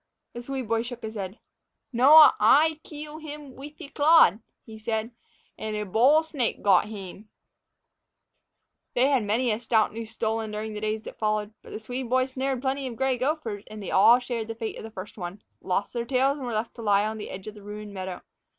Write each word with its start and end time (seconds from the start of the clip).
The 0.33 0.41
Swede 0.41 0.67
boy 0.67 0.81
shook 0.81 1.03
his 1.03 1.13
head. 1.13 1.37
"Noa; 1.93 2.33
ay 2.39 2.79
keel 2.83 3.19
hame 3.19 3.55
weeth 3.55 3.79
a 3.81 3.87
clode," 3.89 4.39
he 4.65 4.79
said, 4.79 5.11
"an' 5.59 5.75
a 5.75 5.85
bole 5.85 6.23
snake 6.23 6.63
gote 6.63 6.85
hame." 6.85 7.29
They 8.95 9.09
had 9.09 9.21
many 9.23 9.51
a 9.51 9.59
stout 9.59 9.93
noose 9.93 10.09
stolen 10.09 10.49
during 10.49 10.73
the 10.73 10.81
days 10.81 11.03
that 11.03 11.19
followed. 11.19 11.53
But 11.61 11.69
the 11.69 11.77
Swede 11.79 12.09
boy 12.09 12.25
snared 12.25 12.63
plenty 12.63 12.87
of 12.87 12.95
gray 12.95 13.15
gophers, 13.15 13.63
and 13.67 13.79
they 13.79 13.91
all 13.91 14.17
shared 14.17 14.47
the 14.47 14.55
fate 14.55 14.79
of 14.79 14.83
the 14.83 14.89
first 14.89 15.19
one, 15.19 15.43
lost 15.61 15.93
their 15.93 16.03
tails 16.03 16.39
and 16.39 16.47
were 16.47 16.53
left 16.53 16.73
to 16.77 16.81
lie 16.81 17.05
on 17.05 17.19
the 17.19 17.29
edge 17.29 17.45
of 17.45 17.53
the 17.53 17.61
ruined 17.61 17.93
meadow. 17.93 18.23